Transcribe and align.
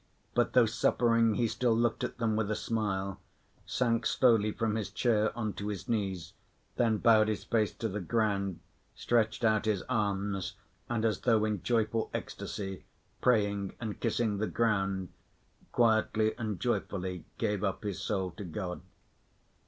But 0.33 0.53
though 0.53 0.65
suffering, 0.65 1.35
he 1.35 1.47
still 1.47 1.77
looked 1.77 2.03
at 2.03 2.17
them 2.17 2.35
with 2.35 2.49
a 2.49 2.55
smile, 2.55 3.19
sank 3.67 4.07
slowly 4.07 4.51
from 4.51 4.73
his 4.73 4.89
chair 4.89 5.31
on 5.37 5.53
to 5.53 5.67
his 5.67 5.87
knees, 5.87 6.33
then 6.75 6.97
bowed 6.97 7.27
his 7.27 7.43
face 7.43 7.71
to 7.75 7.87
the 7.87 7.99
ground, 8.01 8.61
stretched 8.95 9.43
out 9.43 9.65
his 9.65 9.83
arms 9.83 10.55
and 10.89 11.05
as 11.05 11.19
though 11.19 11.45
in 11.45 11.61
joyful 11.61 12.09
ecstasy, 12.15 12.83
praying 13.21 13.75
and 13.79 13.99
kissing 13.99 14.39
the 14.39 14.47
ground, 14.47 15.09
quietly 15.71 16.33
and 16.35 16.59
joyfully 16.59 17.25
gave 17.37 17.63
up 17.63 17.83
his 17.83 18.01
soul 18.01 18.31
to 18.37 18.43
God. 18.43 18.81